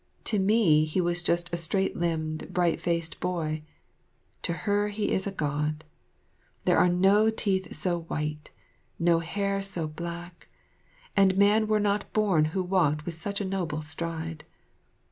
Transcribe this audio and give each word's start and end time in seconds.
To 0.23 0.39
me 0.39 0.85
he 0.85 0.99
was 0.99 1.21
just 1.21 1.53
a 1.53 1.57
straight 1.57 1.95
limbed, 1.95 2.51
bright 2.51 2.81
faced 2.81 3.19
boy; 3.19 3.61
to 4.41 4.51
her 4.65 4.87
he 4.87 5.11
is 5.11 5.27
a 5.27 5.31
God. 5.31 5.83
There 6.65 6.79
are 6.79 6.89
no 6.89 7.29
teeth 7.29 7.75
so 7.75 7.99
white, 7.99 8.49
no 8.97 9.19
hair 9.19 9.61
so 9.61 9.85
black, 9.87 10.47
and 11.15 11.37
man 11.37 11.67
were 11.67 11.79
not 11.79 12.11
born 12.13 12.45
who 12.45 12.63
walked 12.63 13.05
with 13.05 13.13
such 13.13 13.41
a 13.41 13.45
noble 13.45 13.83
stride. 13.83 14.43